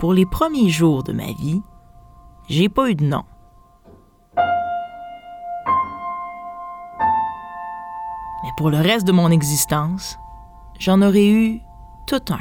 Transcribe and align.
pour 0.00 0.14
les 0.14 0.24
premiers 0.24 0.70
jours 0.70 1.04
de 1.04 1.12
ma 1.12 1.26
vie, 1.26 1.60
j'ai 2.48 2.70
pas 2.70 2.88
eu 2.88 2.94
de 2.94 3.04
nom. 3.04 3.22
Mais 8.42 8.50
pour 8.56 8.70
le 8.70 8.78
reste 8.78 9.06
de 9.06 9.12
mon 9.12 9.30
existence, 9.30 10.18
j'en 10.78 11.02
aurais 11.02 11.28
eu 11.28 11.60
tout 12.06 12.22
un. 12.30 12.40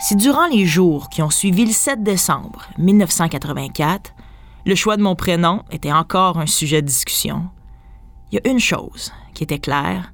Si 0.00 0.16
durant 0.16 0.48
les 0.48 0.66
jours 0.66 1.08
qui 1.08 1.22
ont 1.22 1.30
suivi 1.30 1.64
le 1.64 1.70
7 1.70 2.02
décembre 2.02 2.66
1984, 2.78 4.12
le 4.66 4.74
choix 4.74 4.96
de 4.96 5.02
mon 5.02 5.14
prénom 5.14 5.62
était 5.70 5.92
encore 5.92 6.38
un 6.38 6.46
sujet 6.46 6.82
de 6.82 6.88
discussion, 6.88 7.48
il 8.32 8.40
y 8.40 8.48
a 8.48 8.50
une 8.50 8.58
chose 8.58 9.12
qui 9.34 9.44
était 9.44 9.60
claire 9.60 10.11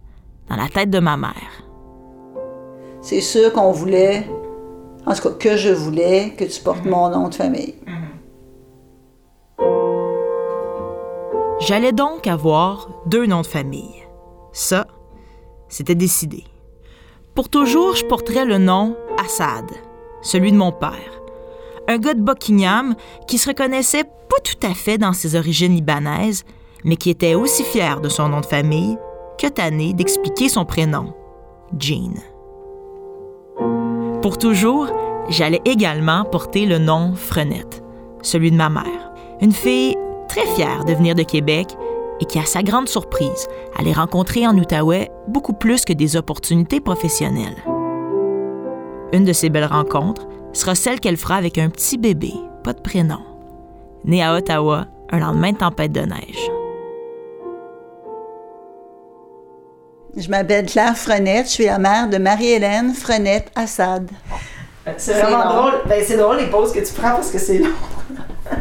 dans 0.49 0.57
la 0.57 0.69
tête 0.69 0.91
de 0.91 0.99
ma 0.99 1.17
mère. 1.17 1.65
C'est 3.01 3.21
sûr 3.21 3.53
qu'on 3.53 3.73
voulait, 3.73 4.27
en 5.07 5.15
tout 5.15 5.23
cas 5.23 5.31
que 5.31 5.57
je 5.57 5.71
voulais, 5.71 6.35
que 6.37 6.45
tu 6.45 6.61
portes 6.61 6.85
mon 6.85 7.09
nom 7.11 7.29
de 7.29 7.35
famille. 7.35 7.75
J'allais 11.61 11.93
donc 11.93 12.27
avoir 12.27 12.89
deux 13.07 13.27
noms 13.27 13.43
de 13.43 13.47
famille. 13.47 14.05
Ça, 14.53 14.87
c'était 15.69 15.95
décidé. 15.95 16.45
Pour 17.35 17.49
toujours, 17.49 17.95
je 17.95 18.05
porterais 18.05 18.45
le 18.45 18.59
nom 18.59 18.97
Assad, 19.25 19.71
celui 20.23 20.53
de 20.53 20.57
mon 20.57 20.73
père. 20.73 21.23
Un 21.89 21.99
gars 21.99 22.15
de 22.15 22.21
Buckingham 22.21 22.95
qui 23.27 23.39
se 23.39 23.49
reconnaissait 23.49 24.05
pas 24.05 24.41
tout 24.45 24.67
à 24.67 24.75
fait 24.75 24.99
dans 24.99 25.13
ses 25.13 25.37
origines 25.37 25.75
libanaises, 25.75 26.45
mais 26.85 26.97
qui 26.97 27.11
était 27.11 27.35
aussi 27.35 27.65
fier 27.65 28.01
de 28.01 28.09
son 28.09 28.29
nom 28.29 28.41
de 28.41 28.47
famille 28.47 28.99
que 29.39 29.93
d'expliquer 29.93 30.49
son 30.49 30.65
prénom, 30.65 31.15
Jean. 31.79 32.15
Pour 34.21 34.37
toujours, 34.37 34.89
j'allais 35.29 35.61
également 35.65 36.25
porter 36.25 36.67
le 36.67 36.79
nom 36.79 37.15
Frenette, 37.15 37.83
celui 38.23 38.51
de 38.51 38.57
ma 38.57 38.69
mère. 38.69 39.13
Une 39.41 39.53
fille 39.53 39.97
très 40.29 40.47
fière 40.47 40.85
de 40.85 40.93
venir 40.93 41.15
de 41.15 41.23
Québec 41.23 41.69
et 42.21 42.25
qui, 42.25 42.39
à 42.39 42.45
sa 42.45 42.63
grande 42.63 42.89
surprise, 42.89 43.47
allait 43.79 43.93
rencontrer 43.93 44.47
en 44.47 44.57
Outaouais 44.59 45.11
beaucoup 45.29 45.53
plus 45.53 45.85
que 45.85 45.93
des 45.93 46.17
opportunités 46.17 46.81
professionnelles. 46.81 47.65
Une 49.13 49.25
de 49.25 49.33
ces 49.33 49.49
belles 49.49 49.65
rencontres 49.65 50.27
sera 50.53 50.75
celle 50.75 51.01
qu'elle 51.01 51.17
fera 51.17 51.37
avec 51.37 51.59
un 51.59 51.71
petit 51.71 51.97
bébé, 51.97 52.33
pas 52.65 52.73
de 52.73 52.81
prénom, 52.81 53.21
né 54.05 54.23
à 54.23 54.35
Ottawa 54.35 54.87
un 55.11 55.21
lendemain 55.21 55.53
de 55.53 55.59
tempête 55.59 55.93
de 55.93 56.01
neige. 56.01 56.51
Je 60.17 60.29
m'appelle 60.31 60.67
Claire 60.67 60.97
Frenette, 60.97 61.47
je 61.47 61.53
suis 61.53 61.67
la 61.67 61.79
mère 61.79 62.09
de 62.09 62.19
Marie-Hélène 62.19 62.93
Frenette 62.95 63.51
Assad. 63.55 64.11
C'est 64.97 65.21
vraiment 65.21 65.45
long. 65.45 65.51
drôle. 65.61 65.73
Ben, 65.87 66.03
c'est 66.07 66.17
drôle 66.17 66.39
les 66.39 66.47
pauses 66.47 66.73
que 66.73 66.81
tu 66.81 66.93
prends 66.95 67.11
parce 67.13 67.31
que 67.31 67.39
c'est 67.39 67.59
long. 67.59 67.69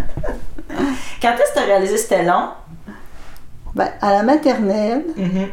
Quand 1.21 1.33
est-ce 1.33 1.53
que 1.53 1.53
tu 1.53 1.59
as 1.59 1.65
réalisé 1.65 1.93
que 1.93 1.99
c'était 1.99 2.23
long? 2.25 2.49
Ben, 3.73 3.89
à 4.01 4.11
la 4.11 4.23
maternelle, 4.23 5.05
Mm-hmm. 5.17 5.47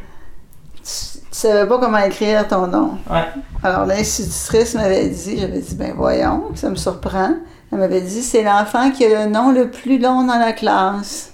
tu, 0.83 0.83
tu 0.83 1.21
savais 1.31 1.67
pas 1.69 1.79
comment 1.79 1.99
écrire 1.99 2.47
ton 2.49 2.67
nom. 2.67 2.99
Ouais. 3.11 3.25
Alors 3.63 3.87
l'institutrice 3.87 4.75
m'avait 4.75 5.09
dit, 5.09 5.39
j'avais 5.39 5.61
dit, 5.61 5.75
ben 5.77 5.93
voyons, 5.97 6.51
ça 6.55 6.69
me 6.71 6.77
surprend. 6.77 7.35
Elle 7.73 7.79
m'avait 7.79 8.01
dit, 8.03 8.23
c'est 8.23 8.43
l'enfant 8.43 8.91
qui 8.91 9.05
a 9.05 9.25
le 9.25 9.31
nom 9.31 9.53
le 9.53 9.71
plus 9.71 9.99
long 9.99 10.25
dans 10.25 10.39
la 10.39 10.53
classe. 10.53 11.33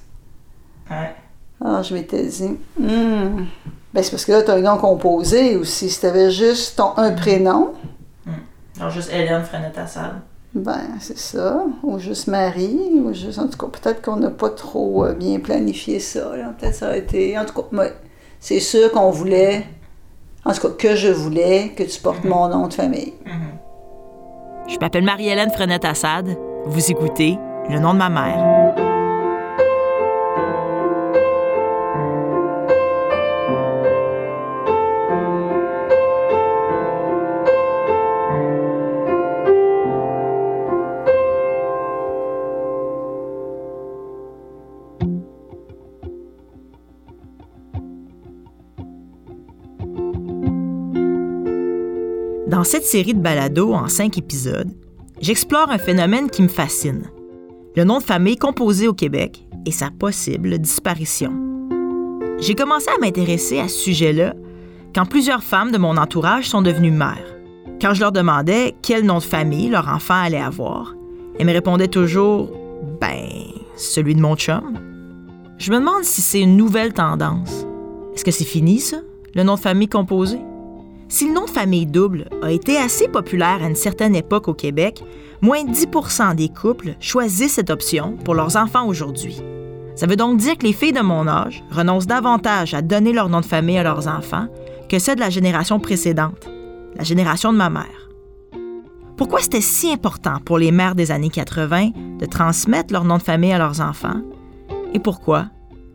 Ouais. 0.90 1.14
Alors 1.64 1.82
je 1.82 1.94
m'étais 1.94 2.24
dit, 2.24 2.56
hmm. 2.78 3.46
Ben 3.92 4.02
c'est 4.02 4.10
parce 4.12 4.24
que 4.24 4.32
là, 4.32 4.42
tu 4.42 4.50
as 4.50 4.54
un 4.54 4.60
nom 4.60 4.76
composé 4.76 5.56
aussi. 5.56 5.90
Si 5.90 6.00
tu 6.00 6.06
avais 6.06 6.30
juste 6.30 6.76
ton, 6.76 6.96
un 6.96 7.12
prénom, 7.12 7.72
Alors, 8.78 8.90
juste 8.90 9.10
Hélène 9.12 9.42
Frenette 9.42 9.76
Assad. 9.78 10.12
ben 10.54 10.78
c'est 11.00 11.18
ça. 11.18 11.64
Ou 11.82 11.98
juste 11.98 12.28
Marie, 12.28 13.00
ou 13.04 13.12
juste, 13.12 13.38
en 13.38 13.48
tout 13.48 13.58
cas, 13.58 13.66
peut-être 13.66 14.00
qu'on 14.02 14.16
n'a 14.16 14.30
pas 14.30 14.50
trop 14.50 15.04
euh, 15.06 15.12
bien 15.14 15.40
planifié 15.40 15.98
ça. 15.98 16.36
là. 16.36 16.52
Peut-être 16.58 16.74
ça 16.76 16.86
aurait 16.86 17.00
été, 17.00 17.36
en 17.38 17.44
tout 17.44 17.54
cas, 17.62 17.84
c'est 18.38 18.60
sûr 18.60 18.90
qu'on 18.92 19.10
voulait, 19.10 19.66
en 20.44 20.52
tout 20.52 20.60
cas, 20.68 20.74
que 20.78 20.94
je 20.96 21.08
voulais 21.08 21.70
que 21.76 21.82
tu 21.82 22.00
portes 22.00 22.24
mon 22.24 22.48
nom 22.48 22.68
de 22.68 22.74
famille. 22.74 23.12
Je 24.68 24.78
m'appelle 24.78 25.04
Marie-Hélène 25.04 25.50
Frenette 25.50 25.84
Assad. 25.84 26.28
Vous 26.64 26.90
écoutez 26.92 27.36
le 27.68 27.80
nom 27.80 27.92
de 27.92 27.98
ma 27.98 28.08
mère. 28.08 28.89
Dans 52.60 52.64
cette 52.64 52.84
série 52.84 53.14
de 53.14 53.22
balados 53.22 53.72
en 53.72 53.88
cinq 53.88 54.18
épisodes, 54.18 54.68
j'explore 55.18 55.70
un 55.70 55.78
phénomène 55.78 56.28
qui 56.28 56.42
me 56.42 56.48
fascine. 56.48 57.10
Le 57.74 57.84
nom 57.84 58.00
de 58.00 58.02
famille 58.02 58.36
composé 58.36 58.86
au 58.86 58.92
Québec 58.92 59.46
et 59.64 59.70
sa 59.70 59.88
possible 59.88 60.58
disparition. 60.58 61.32
J'ai 62.38 62.54
commencé 62.54 62.88
à 62.94 63.00
m'intéresser 63.00 63.60
à 63.60 63.68
ce 63.68 63.78
sujet-là 63.78 64.34
quand 64.94 65.06
plusieurs 65.06 65.42
femmes 65.42 65.72
de 65.72 65.78
mon 65.78 65.96
entourage 65.96 66.50
sont 66.50 66.60
devenues 66.60 66.90
mères. 66.90 67.34
Quand 67.80 67.94
je 67.94 68.00
leur 68.00 68.12
demandais 68.12 68.74
quel 68.82 69.06
nom 69.06 69.16
de 69.16 69.22
famille 69.22 69.70
leur 69.70 69.88
enfant 69.88 70.20
allait 70.20 70.36
avoir, 70.36 70.94
elles 71.38 71.46
me 71.46 71.52
répondaient 71.52 71.88
toujours 71.88 72.50
Ben, 73.00 73.26
celui 73.74 74.14
de 74.14 74.20
mon 74.20 74.36
chum. 74.36 74.78
Je 75.56 75.72
me 75.72 75.78
demande 75.78 76.04
si 76.04 76.20
c'est 76.20 76.42
une 76.42 76.58
nouvelle 76.58 76.92
tendance. 76.92 77.64
Est-ce 78.14 78.22
que 78.22 78.30
c'est 78.30 78.44
fini, 78.44 78.80
ça, 78.80 78.98
le 79.34 79.44
nom 79.44 79.54
de 79.54 79.60
famille 79.60 79.88
composé? 79.88 80.40
Si 81.10 81.26
le 81.26 81.34
nom 81.34 81.44
de 81.44 81.50
famille 81.50 81.86
double 81.86 82.28
a 82.40 82.52
été 82.52 82.78
assez 82.78 83.08
populaire 83.08 83.64
à 83.64 83.66
une 83.66 83.74
certaine 83.74 84.14
époque 84.14 84.46
au 84.46 84.54
Québec, 84.54 85.02
moins 85.42 85.64
de 85.64 85.72
10% 85.72 86.36
des 86.36 86.48
couples 86.48 86.94
choisissent 87.00 87.54
cette 87.54 87.70
option 87.70 88.16
pour 88.24 88.36
leurs 88.36 88.56
enfants 88.56 88.86
aujourd'hui. 88.86 89.42
Ça 89.96 90.06
veut 90.06 90.14
donc 90.14 90.38
dire 90.38 90.56
que 90.56 90.64
les 90.64 90.72
filles 90.72 90.92
de 90.92 91.00
mon 91.00 91.26
âge 91.26 91.64
renoncent 91.72 92.06
davantage 92.06 92.74
à 92.74 92.80
donner 92.80 93.12
leur 93.12 93.28
nom 93.28 93.40
de 93.40 93.44
famille 93.44 93.76
à 93.76 93.82
leurs 93.82 94.06
enfants 94.06 94.46
que 94.88 95.00
ceux 95.00 95.16
de 95.16 95.20
la 95.20 95.30
génération 95.30 95.80
précédente, 95.80 96.48
la 96.94 97.02
génération 97.02 97.52
de 97.52 97.58
ma 97.58 97.70
mère. 97.70 98.08
Pourquoi 99.16 99.40
c'était 99.40 99.60
si 99.60 99.90
important 99.90 100.38
pour 100.44 100.58
les 100.58 100.70
mères 100.70 100.94
des 100.94 101.10
années 101.10 101.28
80 101.28 101.90
de 102.20 102.26
transmettre 102.26 102.92
leur 102.92 103.02
nom 103.02 103.18
de 103.18 103.22
famille 103.22 103.52
à 103.52 103.58
leurs 103.58 103.80
enfants? 103.80 104.22
Et 104.94 105.00
pourquoi, 105.00 105.46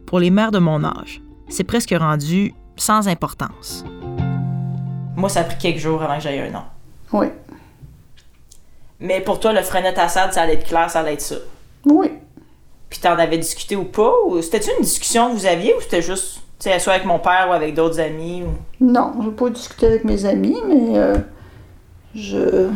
pour 0.08 0.20
les 0.20 0.30
mères 0.30 0.52
de 0.52 0.60
mon 0.60 0.84
âge, 0.84 1.22
c'est 1.48 1.64
presque 1.64 1.96
rendu 1.98 2.54
sans 2.76 3.08
importance? 3.08 3.86
Moi, 5.16 5.30
ça 5.30 5.42
a 5.42 5.44
pris 5.44 5.58
quelques 5.58 5.80
jours 5.80 6.02
avant 6.04 6.16
que 6.18 6.24
j'aie 6.24 6.40
un 6.42 6.50
nom. 6.50 6.64
Oui. 7.14 7.28
Mais 9.00 9.22
pour 9.22 9.40
toi, 9.40 9.54
le 9.54 9.62
Frenette 9.62 9.98
Assad, 9.98 10.34
ça 10.34 10.42
allait 10.42 10.54
être 10.54 10.66
clair, 10.68 10.90
ça 10.90 11.00
allait 11.00 11.14
être 11.14 11.22
ça. 11.22 11.36
Oui. 11.86 12.12
Puis 12.90 13.00
t'en 13.00 13.18
avais 13.18 13.38
discuté 13.38 13.76
ou 13.76 13.84
pas? 13.86 14.12
Ou 14.28 14.42
c'était-tu 14.42 14.70
une 14.78 14.84
discussion 14.84 15.30
que 15.32 15.36
vous 15.36 15.46
aviez 15.46 15.74
ou 15.76 15.82
c'était 15.82 16.02
juste, 16.02 16.36
tu 16.60 16.70
sais, 16.70 16.80
soit 16.80 16.94
avec 16.94 17.06
mon 17.06 17.20
père 17.20 17.48
ou 17.50 17.54
avec 17.54 17.74
d'autres 17.76 18.00
amis? 18.00 18.44
Ou... 18.44 18.84
Non, 18.84 19.14
je 19.22 19.26
n'ai 19.28 19.34
pas 19.36 19.50
discuté 19.50 19.88
avec 19.88 20.06
mes 20.06 20.26
amis, 20.26 20.58
mais 20.68 20.98
euh, 20.98 21.18
je. 22.16 22.70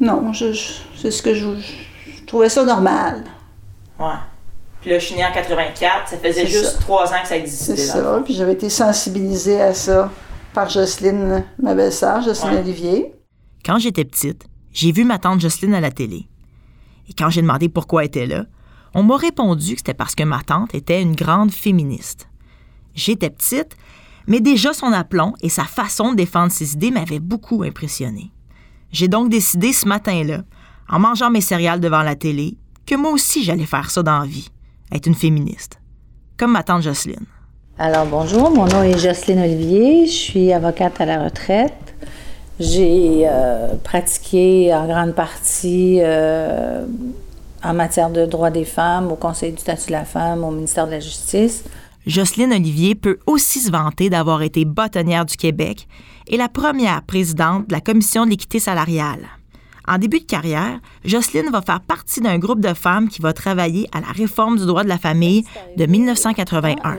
Non, 0.00 0.32
je, 0.32 0.52
je- 0.52 0.72
c'est 0.96 1.10
ce 1.10 1.22
que 1.22 1.34
je, 1.34 1.46
je 1.58 2.24
trouvais 2.26 2.48
ça 2.48 2.64
normal. 2.64 3.24
Ouais. 3.98 4.06
Puis 4.80 4.90
là, 4.90 4.98
je 4.98 5.06
suis 5.06 5.14
née 5.14 5.24
en 5.24 5.32
84, 5.32 6.08
ça 6.08 6.16
faisait 6.18 6.46
juste 6.46 6.80
trois 6.80 7.10
ans 7.10 7.22
que 7.22 7.28
ça 7.28 7.36
existait. 7.36 7.76
C'est 7.76 7.86
ça. 7.86 8.20
Puis 8.22 8.34
j'avais 8.34 8.52
été 8.52 8.68
sensibilisée 8.68 9.62
à 9.62 9.72
ça 9.72 10.10
par 10.54 10.70
Jocelyne, 10.70 11.44
ma 11.62 11.74
belle-sœur, 11.74 12.22
Jocelyne 12.22 12.54
Ouais. 12.54 12.60
Olivier. 12.60 13.14
Quand 13.64 13.78
j'étais 13.78 14.04
petite, 14.04 14.46
j'ai 14.72 14.92
vu 14.92 15.04
ma 15.04 15.18
tante 15.18 15.40
Jocelyne 15.40 15.74
à 15.74 15.80
la 15.80 15.90
télé. 15.90 16.28
Et 17.08 17.12
quand 17.12 17.28
j'ai 17.28 17.42
demandé 17.42 17.68
pourquoi 17.68 18.02
elle 18.02 18.06
était 18.06 18.26
là, 18.26 18.46
on 18.94 19.02
m'a 19.02 19.16
répondu 19.16 19.72
que 19.72 19.78
c'était 19.80 19.92
parce 19.94 20.14
que 20.14 20.22
ma 20.22 20.40
tante 20.42 20.74
était 20.74 21.02
une 21.02 21.16
grande 21.16 21.50
féministe. 21.50 22.28
J'étais 22.94 23.30
petite, 23.30 23.76
mais 24.26 24.40
déjà 24.40 24.72
son 24.72 24.92
aplomb 24.92 25.34
et 25.42 25.48
sa 25.48 25.64
façon 25.64 26.12
de 26.12 26.16
défendre 26.16 26.52
ses 26.52 26.74
idées 26.74 26.92
m'avaient 26.92 27.18
beaucoup 27.18 27.62
impressionnée. 27.62 28.30
J'ai 28.92 29.08
donc 29.08 29.28
décidé 29.28 29.72
ce 29.72 29.88
matin-là, 29.88 30.44
en 30.88 30.98
mangeant 31.00 31.30
mes 31.30 31.40
céréales 31.40 31.80
devant 31.80 32.02
la 32.02 32.14
télé, 32.14 32.56
que 32.86 32.94
moi 32.94 33.10
aussi 33.10 33.42
j'allais 33.42 33.66
faire 33.66 33.90
ça 33.90 34.02
dans 34.02 34.20
la 34.20 34.26
vie, 34.26 34.50
être 34.92 35.06
une 35.06 35.14
féministe. 35.14 35.80
Comme 36.36 36.52
ma 36.52 36.62
tante 36.62 36.82
Jocelyne. 36.82 37.26
Alors 37.76 38.06
bonjour, 38.06 38.52
mon 38.52 38.66
nom 38.66 38.84
est 38.84 38.96
Jocelyne 38.96 39.40
Olivier, 39.40 40.06
je 40.06 40.12
suis 40.12 40.52
avocate 40.52 41.00
à 41.00 41.06
la 41.06 41.24
retraite. 41.24 41.74
J'ai 42.60 43.24
euh, 43.26 43.74
pratiqué 43.82 44.72
en 44.72 44.86
grande 44.86 45.12
partie 45.12 45.98
euh, 46.00 46.86
en 47.64 47.74
matière 47.74 48.10
de 48.10 48.26
droits 48.26 48.52
des 48.52 48.64
femmes, 48.64 49.10
au 49.10 49.16
Conseil 49.16 49.50
du 49.50 49.58
statut 49.58 49.88
de 49.88 49.92
la 49.92 50.04
femme, 50.04 50.44
au 50.44 50.52
ministère 50.52 50.86
de 50.86 50.92
la 50.92 51.00
Justice. 51.00 51.64
Jocelyne 52.06 52.52
Olivier 52.52 52.94
peut 52.94 53.18
aussi 53.26 53.58
se 53.58 53.72
vanter 53.72 54.08
d'avoir 54.08 54.42
été 54.42 54.64
bâtonnière 54.64 55.24
du 55.24 55.36
Québec 55.36 55.88
et 56.28 56.36
la 56.36 56.48
première 56.48 57.02
présidente 57.02 57.66
de 57.66 57.72
la 57.72 57.80
Commission 57.80 58.24
de 58.24 58.30
l'équité 58.30 58.60
salariale. 58.60 59.26
En 59.88 59.98
début 59.98 60.20
de 60.20 60.26
carrière, 60.26 60.78
Jocelyne 61.04 61.50
va 61.50 61.60
faire 61.60 61.80
partie 61.80 62.20
d'un 62.20 62.38
groupe 62.38 62.60
de 62.60 62.72
femmes 62.72 63.08
qui 63.08 63.20
va 63.20 63.32
travailler 63.32 63.88
à 63.92 64.00
la 64.00 64.12
réforme 64.12 64.58
du 64.58 64.64
droit 64.64 64.84
de 64.84 64.88
la 64.88 64.98
famille 64.98 65.44
de 65.76 65.86
1981. 65.86 66.98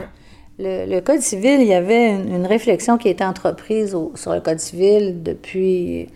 Le, 0.58 1.00
Code 1.00 1.20
civil, 1.20 1.60
il 1.60 1.66
y 1.66 1.74
avait 1.74 2.14
une, 2.14 2.46
réflexion 2.46 2.96
qui 2.96 3.08
était 3.08 3.24
entreprise 3.24 3.94
sur 4.14 4.32
le 4.32 4.40
Code 4.40 4.58
civil 4.58 5.22
depuis 5.22 6.08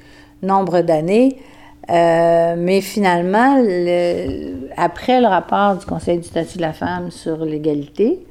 nombre 0.42 0.80
d'années. 0.80 1.36
Euh, 1.90 2.54
mais 2.56 2.80
finalement, 2.80 3.62
après 4.78 5.20
le 5.20 5.26
rapport 5.26 5.76
du 5.76 5.84
Conseil 5.84 6.18
du 6.18 6.24
statut 6.24 6.56
de 6.56 6.62
la 6.62 6.72
femme 6.72 7.10
sur 7.10 7.44
l'égalité, 7.44 8.24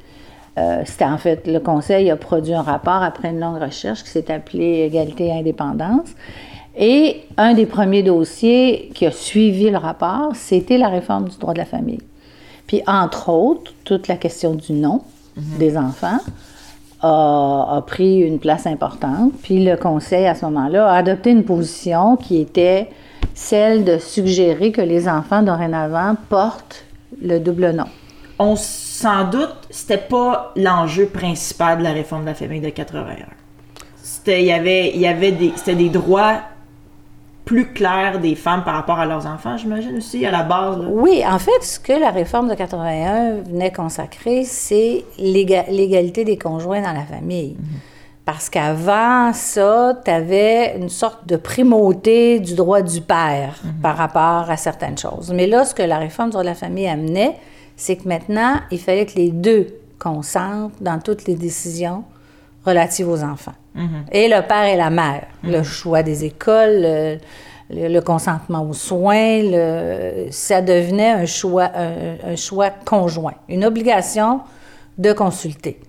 euh, 0.58 0.82
c'était 0.86 1.06
en 1.06 1.20
fait, 1.20 1.46
le 1.46 1.60
Conseil 1.60 2.10
a 2.10 2.16
produit 2.16 2.54
un 2.54 2.64
rapport 2.64 3.04
après 3.04 3.30
une 3.30 3.40
longue 3.40 3.62
recherche 3.62 4.04
qui 4.04 4.10
s'est 4.10 4.32
appelé 4.32 4.86
Égalité 4.86 5.28
et 5.28 5.34
indépendance. 5.34 6.10
Et 6.76 7.22
un 7.38 7.54
des 7.54 7.68
premiers 7.68 8.02
dossiers 8.02 8.90
qui 8.96 9.06
a 9.06 9.12
suivi 9.12 9.70
le 9.70 9.78
rapport, 9.78 10.32
c'était 10.34 10.80
la 10.80 10.88
réforme 10.88 11.30
du 11.30 11.38
droit 11.38 11.54
de 11.54 11.60
la 11.60 11.66
famille. 11.66 12.02
Puis, 12.66 12.82
entre 12.88 13.30
autres, 13.30 13.74
toute 13.84 14.08
la 14.08 14.16
question 14.16 14.56
du 14.56 14.74
nom 14.74 15.02
mhm. 15.40 15.58
des 15.58 15.78
enfants 15.78 16.20
a, 17.02 17.78
a, 17.78 17.82
pris 17.82 18.20
une 18.20 18.40
place 18.40 18.68
importante. 18.68 19.34
Puis, 19.42 19.64
le 19.64 19.78
Conseil, 19.78 20.28
à 20.28 20.36
ce 20.36 20.46
moment-là, 20.46 20.92
a 20.92 20.98
adopté 20.98 21.32
une 21.32 21.44
position 21.44 22.18
qui 22.18 22.42
était 22.42 22.90
celle 23.34 23.86
de 23.86 23.98
suggérer 23.98 24.72
que 24.72 24.82
les 24.82 25.08
enfants, 25.08 25.42
dorénavant, 25.42 26.16
portent 26.30 26.84
le 27.22 27.40
double 27.40 27.72
nom. 27.72 27.86
On 28.38 28.56
sans 28.56 29.30
doute, 29.30 29.56
c'était 29.70 29.98
pas 29.98 30.54
l'enjeu 30.56 31.06
principal 31.06 31.80
de 31.80 31.84
la 31.84 31.92
réforme 31.92 32.24
de 32.24 32.28
la 32.28 32.34
famille 32.34 32.62
de 32.62 32.70
81. 32.70 33.16
C'était, 34.02 34.42
il 34.42 34.48
y 34.48 34.52
avait, 34.52 34.92
il 34.94 35.00
y 35.00 35.08
avait 35.08 35.32
des, 35.32 35.54
c'était 35.56 35.76
des 35.76 35.90
droits 35.90 36.42
plus 37.50 37.74
clairs 37.74 38.20
des 38.20 38.36
femmes 38.36 38.64
par 38.64 38.76
rapport 38.76 39.00
à 39.00 39.08
leurs 39.08 39.26
enfants, 39.26 39.58
j'imagine 39.58 39.98
aussi, 39.98 40.24
à 40.24 40.30
la 40.30 40.44
base. 40.44 40.78
Oui, 40.88 41.24
en 41.28 41.40
fait, 41.40 41.64
ce 41.64 41.80
que 41.80 41.94
la 41.94 42.12
réforme 42.12 42.48
de 42.48 42.54
81 42.54 43.42
venait 43.42 43.72
consacrer, 43.72 44.44
c'est 44.44 45.04
l'égalité 45.18 46.24
des 46.24 46.38
conjoints 46.38 46.84
dans 46.84 46.94
la 46.94 47.06
famille. 47.06 47.58
Mhm. 47.60 47.80
Parce 48.24 48.52
qu'avant 48.52 49.34
ça, 49.34 50.00
tu 50.06 50.12
avais 50.12 50.78
une 50.78 50.90
sorte 50.90 51.26
de 51.26 51.38
primauté 51.38 52.40
du 52.40 52.54
droit 52.54 52.84
du 52.84 53.02
père 53.02 53.56
mhm. 53.64 53.82
par 53.82 53.98
rapport 53.98 54.52
à 54.52 54.56
certaines 54.56 55.00
choses. 55.00 55.34
Mais 55.34 55.48
là, 55.48 55.66
ce 55.66 55.74
que 55.74 55.82
la 55.82 55.98
réforme 55.98 56.30
du 56.30 56.34
droit 56.34 56.44
de 56.44 56.50
la 56.50 56.54
famille 56.54 56.88
amenait, 56.88 57.36
c'est 57.76 57.96
que 57.96 58.08
maintenant, 58.08 58.58
il 58.70 58.80
fallait 58.80 59.08
que 59.08 59.16
les 59.16 59.32
deux 59.32 59.70
consentent 59.98 60.74
dans 60.82 61.00
toutes 61.00 61.26
les 61.26 61.34
décisions 61.34 62.04
relatives 62.64 63.10
aux 63.10 63.24
enfants. 63.24 63.56
Mhm. 63.80 64.06
Et 64.12 64.28
le 64.28 64.46
père 64.48 64.66
et 64.66 64.76
la 64.76 64.90
mère. 64.90 65.24
Le 65.44 65.60
mhm. 65.60 65.64
choix 65.64 66.04
des 66.04 66.26
écoles, 66.26 67.20
le, 67.72 68.00
consentement 68.02 68.64
aux 68.64 68.74
soins, 68.74 69.42
ça 70.32 70.62
devenait 70.62 71.12
un 71.12 71.26
choix, 71.26 71.72
un, 72.24 72.36
choix 72.36 72.70
conjoint, 72.70 73.36
une 73.48 73.64
obligation 73.66 74.42
de 74.98 75.14
consulter. 75.14 75.80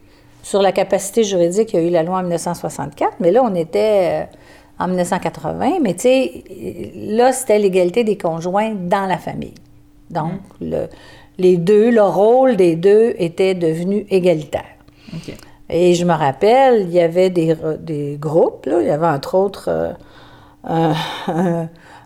Sur 0.42 0.62
la 0.62 0.72
capacité 0.72 1.24
juridique, 1.24 1.72
il 1.72 1.80
y 1.80 1.84
a 1.84 1.86
eu 1.86 1.90
la 1.90 2.02
loi 2.02 2.18
en 2.18 2.22
1964, 2.22 3.14
mais 3.20 3.30
là, 3.30 3.42
on 3.44 3.54
était 3.54 4.22
euh, 4.22 4.84
en 4.84 4.88
1980. 4.88 5.80
Mais 5.82 5.94
tu 5.94 6.00
sais, 6.00 6.44
là, 6.94 7.32
c'était 7.32 7.58
l'égalité 7.58 8.04
des 8.04 8.16
conjoints 8.16 8.72
dans 8.74 9.06
la 9.06 9.18
famille. 9.18 9.54
Donc, 10.08 10.40
mhm. 10.60 10.70
le, 10.70 10.88
les 11.40 11.56
deux, 11.56 11.90
le 11.90 12.02
rôle 12.02 12.56
des 12.56 12.76
deux 12.76 13.14
était 13.18 13.54
devenu 13.54 14.06
égalitaire. 14.10 14.64
Et 15.70 15.94
je 15.94 16.04
me 16.04 16.12
rappelle, 16.12 16.82
il 16.82 16.92
y 16.92 17.00
avait 17.00 17.30
des, 17.30 17.56
des 17.78 18.16
groupes, 18.20 18.66
là, 18.66 18.80
il 18.80 18.88
y 18.88 18.90
avait 18.90 19.06
entre 19.06 19.36
autres 19.36 19.68
euh, 19.68 19.92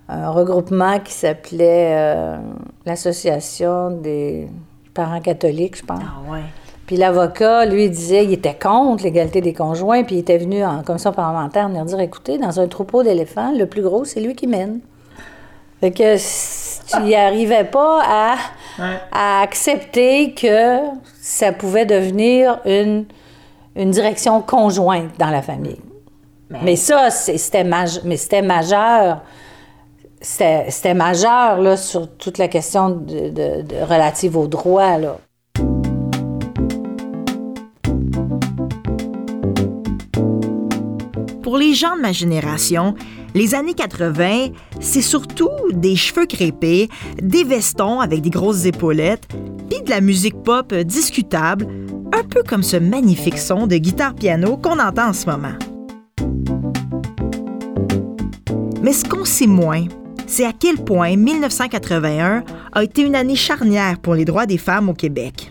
un, 0.08 0.30
regroupement 0.30 1.00
qui 1.00 1.12
s'appelait 1.12 1.92
euh, 1.94 2.36
l'Association 2.84 3.90
des 3.90 4.48
parents 4.92 5.20
catholiques, 5.20 5.78
je 5.78 5.84
pense. 5.84 6.00
Ah 6.02 6.30
ouais. 6.30 6.42
Puis 6.86 6.96
l'avocat, 6.96 7.64
lui, 7.64 7.88
disait 7.88 8.24
qu'il 8.24 8.34
était 8.34 8.54
contre 8.54 9.04
l'égalité 9.04 9.40
des 9.40 9.54
conjoints, 9.54 10.04
puis 10.04 10.16
il 10.16 10.18
était 10.18 10.36
venu 10.36 10.62
en 10.62 10.82
commission 10.82 11.12
parlementaire 11.12 11.68
venir 11.68 11.86
dire 11.86 12.00
écoutez, 12.00 12.36
dans 12.36 12.60
un 12.60 12.68
troupeau 12.68 13.02
d'éléphants, 13.02 13.52
le 13.56 13.66
plus 13.66 13.80
gros, 13.80 14.04
c'est 14.04 14.20
lui 14.20 14.34
qui 14.34 14.46
mène. 14.46 14.80
Fait 15.80 15.90
que 15.90 16.16
tu 16.16 17.02
n'y 17.02 17.14
arrivais 17.14 17.64
pas 17.64 18.02
à 18.04 18.34
à 19.12 19.42
accepter 19.42 20.32
que 20.34 20.78
ça 21.20 21.52
pouvait 21.52 21.86
devenir 21.86 22.60
une, 22.64 23.06
une 23.76 23.90
direction 23.90 24.40
conjointe 24.40 25.18
dans 25.18 25.30
la 25.30 25.42
famille. 25.42 25.80
Mais, 26.62 26.76
ça, 26.76 27.10
c'était 27.10 27.64
majeur. 27.64 29.22
C'était 30.20 30.94
majeur 30.94 31.60
là, 31.60 31.76
sur 31.76 32.08
toute 32.16 32.38
la 32.38 32.48
question 32.48 32.90
de, 32.90 33.84
relative 33.84 34.36
aux 34.36 34.46
droits. 34.46 34.98
Là. 34.98 35.18
Pour 41.42 41.58
les 41.58 41.74
gens 41.74 41.96
de 41.96 42.00
ma 42.00 42.12
génération, 42.12 42.94
les 43.34 43.54
années 43.54 43.74
80, 43.74 44.48
c'est 44.80 45.02
surtout 45.02 45.50
des 45.72 45.96
cheveux 45.96 46.26
crépés, 46.26 46.88
des 47.20 47.44
vestons 47.44 48.00
avec 48.00 48.20
des 48.20 48.30
grosses 48.30 48.64
épaulettes, 48.64 49.26
de 49.82 49.90
la 49.90 50.00
musique 50.00 50.42
pop 50.42 50.72
discutable, 50.74 51.66
un 52.12 52.22
peu 52.22 52.42
comme 52.42 52.62
ce 52.62 52.76
magnifique 52.76 53.38
son 53.38 53.66
de 53.66 53.76
guitare-piano 53.76 54.56
qu'on 54.56 54.78
entend 54.78 55.08
en 55.08 55.12
ce 55.12 55.28
moment. 55.28 55.56
Mais 58.82 58.92
ce 58.92 59.08
qu'on 59.08 59.24
sait 59.24 59.46
moins, 59.46 59.84
c'est 60.26 60.44
à 60.44 60.52
quel 60.52 60.76
point 60.76 61.16
1981 61.16 62.44
a 62.72 62.84
été 62.84 63.02
une 63.02 63.14
année 63.14 63.36
charnière 63.36 64.00
pour 64.00 64.14
les 64.14 64.24
droits 64.24 64.46
des 64.46 64.58
femmes 64.58 64.88
au 64.88 64.94
Québec. 64.94 65.50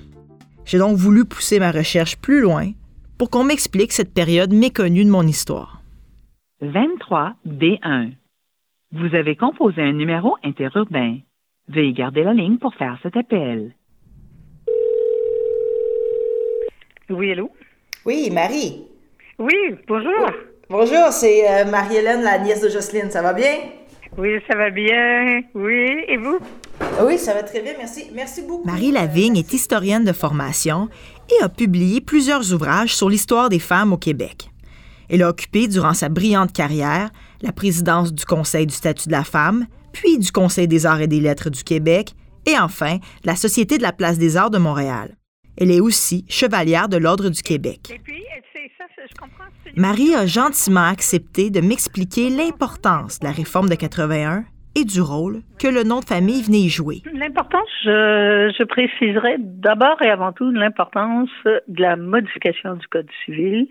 J'ai 0.66 0.78
donc 0.78 0.98
voulu 0.98 1.26
pousser 1.26 1.60
ma 1.60 1.72
recherche 1.72 2.18
plus 2.18 2.42
loin 2.42 2.72
pour 3.18 3.30
qu'on 3.30 3.44
m'explique 3.44 3.92
cette 3.92 4.14
période 4.14 4.54
méconnue 4.54 5.06
de 5.06 5.10
mon 5.10 5.24
histoire. 5.24 5.82
23B1. 6.62 8.12
Vous 8.92 9.16
avez 9.16 9.36
composé 9.36 9.82
un 9.82 9.94
numéro 9.94 10.36
interurbain. 10.44 11.18
Veuillez 11.68 11.94
garder 11.94 12.24
la 12.24 12.34
ligne 12.34 12.58
pour 12.58 12.76
faire 12.76 13.00
cet 13.02 13.18
appel. 13.18 13.74
Oui, 17.14 17.32
allô? 17.32 17.52
Oui, 18.06 18.30
Marie. 18.32 18.88
Oui, 19.38 19.54
bonjour. 19.88 20.32
Bonjour, 20.68 21.12
c'est 21.12 21.48
euh, 21.48 21.66
Marie-Hélène, 21.70 22.24
la 22.24 22.40
nièce 22.40 22.62
de 22.62 22.70
Jocelyne. 22.70 23.12
Ça 23.12 23.22
va 23.22 23.34
bien? 23.34 23.54
Oui, 24.18 24.40
ça 24.50 24.58
va 24.58 24.72
bien. 24.72 25.42
Oui, 25.54 25.90
et 26.08 26.18
vous? 26.18 26.40
Oui, 27.04 27.20
ça 27.20 27.36
va 27.36 27.44
très 27.44 27.62
bien, 27.62 27.74
merci. 27.78 28.06
Merci 28.16 28.42
beaucoup. 28.42 28.66
Marie 28.66 28.92
Lavigne 28.92 29.38
est 29.38 29.54
historienne 29.54 30.04
de 30.04 30.12
formation 30.12 30.90
et 31.30 31.44
a 31.44 31.50
publié 31.50 32.02
plusieurs 32.02 32.52
ouvrages 32.52 32.96
sur 32.96 33.10
l'histoire 33.10 33.50
des 33.50 33.60
femmes 33.60 33.94
au 33.94 33.98
Québec. 33.98 34.50
Elle 35.08 35.22
a 35.22 35.30
occupé 35.30 35.68
durant 35.68 35.94
sa 35.94 36.10
brillante 36.10 36.52
carrière 36.52 37.12
la 37.42 37.52
présidence 37.52 38.12
du 38.12 38.26
Conseil 38.26 38.66
du 38.66 38.74
statut 38.74 39.08
de 39.08 39.14
la 39.14 39.24
femme, 39.24 39.68
puis 39.92 40.18
du 40.18 40.32
Conseil 40.32 40.68
des 40.68 40.88
arts 40.88 41.02
et 41.02 41.08
des 41.08 41.20
lettres 41.20 41.52
du 41.52 41.64
Québec, 41.64 42.14
et 42.48 42.58
enfin 42.58 42.98
la 43.24 43.36
Société 43.36 43.78
de 43.78 43.84
la 43.84 43.92
place 43.92 44.18
des 44.18 44.36
arts 44.36 44.50
de 44.50 44.58
Montréal. 44.58 45.16
Elle 45.60 45.72
est 45.72 45.80
aussi 45.80 46.26
chevalière 46.30 46.90
de 46.90 46.98
l'Ordre 46.98 47.30
du 47.30 47.42
Québec. 47.42 48.00
Marie 49.76 50.14
a 50.16 50.26
gentiment 50.26 50.88
accepté 50.88 51.50
de 51.50 51.62
m'expliquer 51.62 52.30
l'importance 52.30 53.20
de 53.20 53.26
la 53.26 53.32
réforme 53.32 53.70
de 53.70 53.76
81 53.76 54.46
et 54.76 54.86
du 54.86 55.02
rôle 55.02 55.42
que 55.60 55.68
le 55.68 55.84
nom 55.84 56.00
de 56.00 56.06
famille 56.06 56.42
venait 56.42 56.66
y 56.66 56.70
jouer. 56.70 57.02
L'importance, 57.14 57.70
je, 57.84 58.52
je 58.58 58.64
préciserai 58.64 59.36
d'abord 59.40 60.02
et 60.02 60.10
avant 60.10 60.32
tout 60.32 60.50
l'importance 60.52 61.30
de 61.46 61.82
la 61.82 61.96
modification 61.96 62.76
du 62.76 62.88
Code 62.88 63.10
civil, 63.24 63.68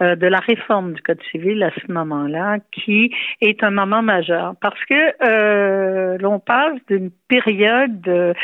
euh, 0.00 0.14
de 0.14 0.26
la 0.26 0.38
réforme 0.38 0.92
du 0.92 1.02
Code 1.02 1.22
civil 1.30 1.62
à 1.62 1.70
ce 1.70 1.90
moment-là, 1.90 2.58
qui 2.70 3.14
est 3.40 3.62
un 3.64 3.70
moment 3.70 4.02
majeur 4.02 4.54
parce 4.60 4.82
que 4.84 4.94
euh, 5.26 6.18
l'on 6.18 6.38
passe 6.38 6.78
d'une 6.88 7.10
période 7.28 8.06
euh, 8.08 8.34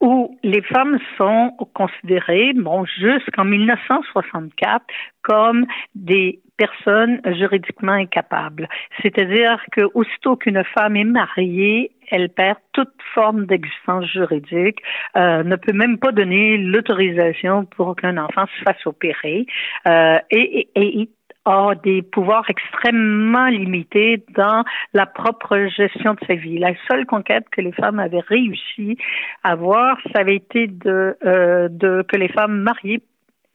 où 0.00 0.38
les 0.42 0.62
femmes 0.62 0.98
sont 1.16 1.50
considérées, 1.74 2.52
bon, 2.54 2.84
jusqu'en 2.84 3.44
1964, 3.44 4.84
comme 5.22 5.66
des 5.94 6.40
personnes 6.56 7.20
juridiquement 7.36 7.92
incapables. 7.92 8.68
C'est-à-dire 9.00 9.64
que 9.72 9.82
aussitôt 9.94 10.36
qu'une 10.36 10.62
femme 10.74 10.96
est 10.96 11.04
mariée, 11.04 11.92
elle 12.10 12.28
perd 12.28 12.58
toute 12.72 12.92
forme 13.14 13.46
d'existence 13.46 14.06
juridique, 14.06 14.80
euh, 15.16 15.42
ne 15.44 15.56
peut 15.56 15.72
même 15.72 15.98
pas 15.98 16.10
donner 16.10 16.58
l'autorisation 16.58 17.64
pour 17.64 17.94
qu'un 17.96 18.16
enfant 18.16 18.46
se 18.58 18.64
fasse 18.64 18.86
opérer 18.86 19.46
euh, 19.86 20.18
et, 20.30 20.68
et, 20.74 21.00
et 21.00 21.10
a 21.48 21.74
des 21.82 22.02
pouvoirs 22.02 22.44
extrêmement 22.48 23.46
limités 23.46 24.22
dans 24.36 24.64
la 24.92 25.06
propre 25.06 25.56
gestion 25.74 26.14
de 26.14 26.20
sa 26.26 26.34
vie. 26.34 26.58
La 26.58 26.74
seule 26.90 27.06
conquête 27.06 27.46
que 27.50 27.62
les 27.62 27.72
femmes 27.72 27.98
avaient 27.98 28.24
réussi 28.28 28.98
à 29.42 29.52
avoir, 29.52 29.98
ça 30.12 30.20
avait 30.20 30.36
été 30.36 30.66
de, 30.66 31.16
euh, 31.24 31.68
de 31.70 32.04
que 32.06 32.16
les 32.16 32.28
femmes 32.28 32.60
mariées 32.60 33.02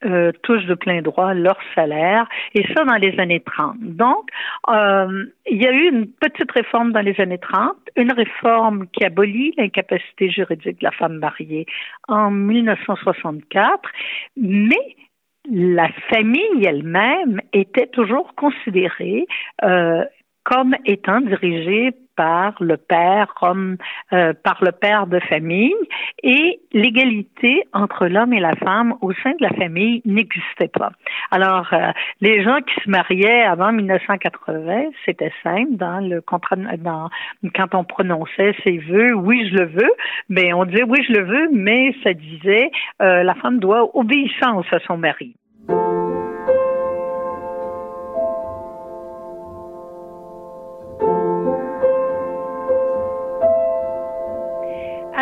euh, 0.06 0.32
touchent 0.42 0.66
de 0.66 0.74
plein 0.74 1.02
droit 1.02 1.34
leur 1.34 1.58
salaire, 1.76 2.28
et 2.54 2.66
ça 2.74 2.84
dans 2.84 2.96
les 2.96 3.18
années 3.20 3.40
30. 3.40 3.78
Donc, 3.80 4.28
euh, 4.70 5.26
il 5.50 5.62
y 5.62 5.66
a 5.66 5.72
eu 5.72 5.88
une 5.88 6.08
petite 6.08 6.52
réforme 6.52 6.92
dans 6.92 7.00
les 7.00 7.16
années 7.22 7.38
30, 7.38 7.78
une 7.96 8.12
réforme 8.12 8.88
qui 8.88 9.06
abolit 9.06 9.54
l'incapacité 9.58 10.30
juridique 10.30 10.80
de 10.80 10.84
la 10.84 10.92
femme 10.92 11.20
mariée 11.20 11.66
en 12.10 12.32
1964, 12.32 13.80
mais 14.36 14.96
la 15.50 15.90
famille 16.10 16.66
elle-même 16.66 17.42
était 17.52 17.88
toujours 17.88 18.34
considérée 18.36 19.26
euh, 19.64 20.04
comme 20.44 20.76
étant 20.86 21.22
dirigée 21.22 21.94
par 22.16 22.54
le 22.60 22.78
père 22.78 23.34
comme 23.36 23.78
euh, 24.12 24.34
par 24.44 24.64
le 24.64 24.72
père 24.72 25.08
de 25.08 25.20
famille 25.20 25.74
et 26.22 26.60
l'égalité 26.72 27.64
entre 27.74 28.08
l'homme 28.08 28.34
et 28.34 28.40
la 28.40 28.56
femme 28.56 28.96
au 29.02 29.14
sein 29.14 29.32
de 29.32 29.42
la 29.42 29.50
famille 29.50 30.02
n'existait 30.06 30.68
pas. 30.68 30.92
Alors 31.32 31.68
euh, 31.74 31.92
les 32.22 32.44
gens 32.44 32.58
qui 32.62 32.84
se 32.84 32.90
mariaient 32.90 33.44
avant 33.44 33.72
1980, 33.72 34.92
c'était 35.06 35.34
simple 35.44 35.76
dans 35.76 36.00
le 36.00 36.24
dans 36.78 37.10
quand 37.56 37.76
on 37.76 37.84
prononçait 37.84 38.56
ses 38.64 38.78
vœux, 38.78 39.14
oui 39.14 39.50
je 39.50 39.58
le 39.58 39.66
veux, 39.66 39.92
mais 40.30 40.54
on 40.54 40.66
disait 40.66 40.84
oui 40.84 41.04
je 41.08 41.14
le 41.14 41.24
veux, 41.24 41.50
mais 41.52 41.96
ça 42.04 42.14
disait 42.14 42.70
euh, 43.02 43.24
la 43.24 43.36
femme 43.36 43.60
doit 43.60 43.96
obéissance 43.96 44.66
à 44.72 44.80
son 44.80 44.98
mari. 44.98 45.36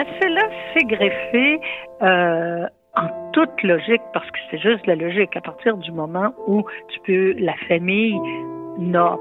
À 0.01 0.05
cela 0.19 0.41
s'est 0.73 0.85
greffé 0.85 1.59
euh, 2.01 2.65
en 2.95 3.31
toute 3.33 3.63
logique, 3.63 4.01
parce 4.13 4.29
que 4.31 4.39
c'est 4.49 4.57
juste 4.57 4.85
la 4.87 4.95
logique, 4.95 5.35
à 5.35 5.41
partir 5.41 5.77
du 5.77 5.91
moment 5.91 6.33
où 6.47 6.63
tu 6.89 6.99
peux, 7.05 7.33
la 7.39 7.53
famille 7.67 8.19
n'a 8.79 9.15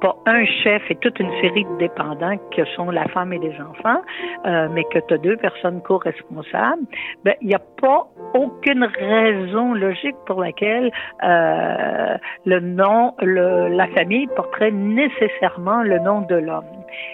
pas 0.00 0.14
un 0.26 0.44
chef 0.62 0.82
et 0.90 0.94
toute 0.96 1.18
une 1.18 1.32
série 1.40 1.64
de 1.64 1.76
dépendants 1.78 2.36
que 2.56 2.64
sont 2.76 2.90
la 2.90 3.06
femme 3.08 3.32
et 3.32 3.38
les 3.38 3.54
enfants, 3.60 4.00
euh, 4.46 4.68
mais 4.72 4.84
que 4.84 5.00
tu 5.08 5.14
as 5.14 5.18
deux 5.18 5.36
personnes 5.36 5.82
co-responsables, 5.82 6.84
ben, 7.24 7.34
il 7.40 7.48
n'y 7.48 7.54
a 7.54 7.62
pas 7.80 8.06
aucune 8.34 8.84
raison 8.84 9.74
logique 9.74 10.14
pour 10.26 10.40
laquelle 10.40 10.92
euh, 11.24 12.16
le 12.46 12.60
nom, 12.60 13.14
la 13.20 13.88
famille 13.88 14.28
porterait 14.36 14.70
nécessairement 14.70 15.82
le 15.82 15.98
nom 15.98 16.20
de 16.20 16.36
l'homme. 16.36 16.64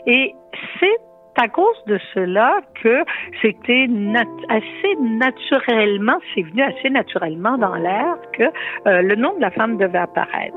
Et 0.07 0.35
c'est 0.79 0.99
à 1.37 1.49
cause 1.49 1.77
de 1.87 1.99
cela 2.15 2.61
que 2.83 3.05
c'était 3.43 3.87
assez 4.49 4.97
naturellement, 5.01 6.19
c'est 6.35 6.43
venu 6.43 6.63
assez 6.63 6.91
naturellement 6.91 7.59
dans 7.59 7.75
l'air 7.75 8.17
que 8.33 8.45
euh, 8.87 9.03
le 9.03 9.17
nom 9.17 9.35
de 9.37 9.41
la 9.41 9.51
femme 9.51 9.77
devait 9.77 9.99
apparaître. 9.99 10.57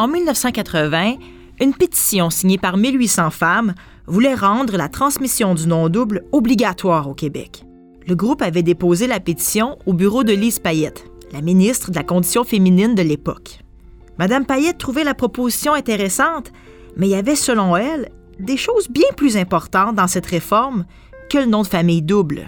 En 0.00 0.06
1980, 0.06 1.14
une 1.60 1.74
pétition 1.74 2.30
signée 2.30 2.58
par 2.58 2.76
1800 2.76 3.30
femmes 3.30 3.74
voulait 4.06 4.34
rendre 4.34 4.76
la 4.76 4.88
transmission 4.88 5.54
du 5.54 5.66
nom 5.66 5.88
double 5.88 6.22
obligatoire 6.32 7.08
au 7.08 7.14
Québec. 7.14 7.64
Le 8.06 8.14
groupe 8.14 8.42
avait 8.42 8.62
déposé 8.62 9.06
la 9.06 9.18
pétition 9.20 9.76
au 9.86 9.92
bureau 9.92 10.22
de 10.22 10.32
Lise 10.32 10.60
Payette, 10.60 11.04
la 11.32 11.40
ministre 11.40 11.90
de 11.90 11.96
la 11.96 12.04
Condition 12.04 12.44
féminine 12.44 12.94
de 12.94 13.02
l'époque. 13.02 13.60
Madame 14.18 14.46
Payette 14.46 14.78
trouvait 14.78 15.04
la 15.04 15.14
proposition 15.14 15.74
intéressante, 15.74 16.52
mais 16.96 17.06
il 17.06 17.10
y 17.10 17.14
avait, 17.14 17.36
selon 17.36 17.76
elle, 17.76 18.10
des 18.40 18.56
choses 18.56 18.88
bien 18.88 19.08
plus 19.16 19.36
importantes 19.36 19.94
dans 19.94 20.08
cette 20.08 20.26
réforme 20.26 20.84
que 21.30 21.38
le 21.38 21.46
nom 21.46 21.62
de 21.62 21.66
famille 21.66 22.02
double. 22.02 22.46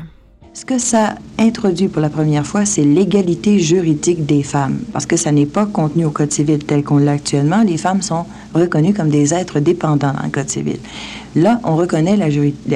Ce 0.53 0.65
que 0.65 0.79
ça 0.79 1.15
introduit 1.39 1.87
pour 1.87 2.03
la 2.03 2.11
première 2.11 2.45
fois, 2.45 2.65
c'est 2.65 2.83
l'égalité 2.83 3.61
juridique 3.61 4.27
des 4.27 4.43
femmes, 4.43 4.81
parce 4.93 5.07
que 5.07 5.17
ça 5.17 5.31
n'est 5.31 5.47
pas 5.47 5.65
contenu 5.65 6.05
au 6.05 6.11
Code 6.11 6.33
civil 6.33 6.59
tel 6.59 6.83
qu'on 6.83 6.99
l'a 6.99 7.13
actuellement. 7.13 7.63
Les 7.63 7.77
femmes 7.77 8.03
sont 8.03 8.27
reconnues 8.53 8.93
comme 8.93 9.11
des 9.11 9.33
êtres 9.33 9.61
dépendants 9.61 10.13
dans 10.13 10.25
le 10.25 10.31
Code 10.31 10.51
civil. 10.51 10.79
Là, 11.37 11.61
on 11.63 11.77
reconnaît 11.77 12.17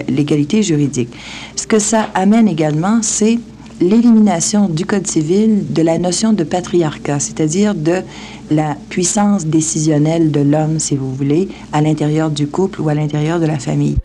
l'égalité 0.09 0.63
juridique. 0.63 1.13
Ce 1.57 1.67
que 1.67 1.81
ça 1.81 2.11
amène 2.15 2.47
également, 2.47 3.01
c'est 3.03 3.41
l'élimination 3.81 4.69
du 4.69 4.87
Code 4.87 5.07
civil 5.07 5.73
de 5.73 5.83
la 5.83 5.99
notion 5.99 6.33
de 6.33 6.45
patriarcat, 6.45 7.21
c'est-à-dire 7.21 7.75
de 7.75 8.03
la 8.51 8.77
puissance 8.89 9.47
décisionnelle 9.47 10.31
de 10.31 10.41
l'homme, 10.41 10.79
si 10.79 10.97
vous 10.97 11.13
voulez, 11.15 11.49
à 11.73 11.81
l'intérieur 11.81 12.31
du 12.31 12.47
couple 12.47 12.81
ou 12.81 12.89
à 12.89 12.95
l'intérieur 12.95 13.41
de 13.41 13.47
la 13.47 13.59
famille. 13.59 13.97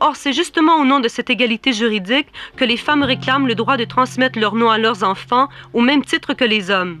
Or, 0.00 0.16
c'est 0.16 0.32
justement 0.32 0.80
au 0.80 0.84
nom 0.84 0.98
de 0.98 1.06
cette 1.06 1.30
égalité 1.30 1.72
juridique 1.72 2.26
que 2.56 2.64
les 2.64 2.76
femmes 2.76 3.04
réclament 3.04 3.46
le 3.46 3.54
droit 3.54 3.76
de 3.76 3.84
transmettre 3.84 4.38
leur 4.38 4.56
nom 4.56 4.68
à 4.68 4.78
leurs 4.78 5.04
enfants 5.04 5.48
au 5.72 5.80
même 5.80 6.04
titre 6.04 6.34
que 6.34 6.44
les 6.44 6.70
hommes. 6.70 6.98